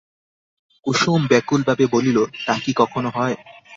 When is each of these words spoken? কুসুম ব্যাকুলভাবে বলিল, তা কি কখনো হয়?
কুসুম 0.85 1.21
ব্যাকুলভাবে 1.27 1.85
বলিল, 1.87 2.17
তা 2.45 2.53
কি 2.63 2.71
কখনো 2.73 3.09
হয়? 3.09 3.35